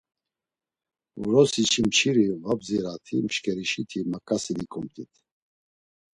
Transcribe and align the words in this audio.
Vrosi 1.23 1.63
çimçiri 1.71 2.25
var 2.43 2.57
bzirati 2.59 3.15
mşǩerişiti 3.25 3.99
maǩasi 4.11 4.53
vikumt̆it. 4.57 5.13